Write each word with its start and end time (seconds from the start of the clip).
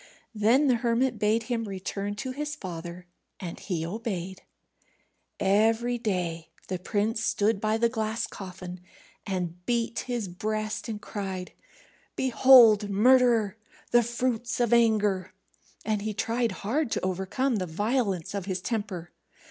Then 0.33 0.65
the 0.65 0.77
hermit 0.77 1.19
bade 1.19 1.43
him 1.43 1.65
return 1.65 2.15
to 2.15 2.31
his 2.31 2.55
father, 2.55 3.05
and 3.39 3.59
he 3.59 3.85
obeyed. 3.85 4.41
Every 5.39 5.99
day 5.99 6.49
the 6.69 6.79
prince 6.79 7.23
stood 7.23 7.61
by 7.61 7.77
the 7.77 7.87
glass 7.87 8.25
coffin, 8.25 8.79
and 9.27 9.63
beat 9.67 9.99
his 10.07 10.27
breast 10.27 10.89
and 10.89 10.99
cried, 10.99 11.51
"Behold, 12.15 12.89
murderer, 12.89 13.57
the 13.91 14.01
fruits 14.01 14.59
of 14.59 14.73
anger!" 14.73 15.33
And 15.85 16.01
he 16.01 16.15
tried 16.15 16.53
hard 16.65 16.89
to 16.93 17.05
overcome 17.05 17.57
the 17.57 17.67
violence 17.67 18.33
of 18.33 18.45
his 18.47 18.59
temper. 18.59 19.11